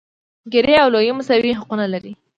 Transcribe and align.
ګېري 0.51 0.75
او 0.83 0.87
لويي 0.93 1.11
مساوي 1.19 1.51
حقونه 1.59 1.85
لري. 1.93 2.11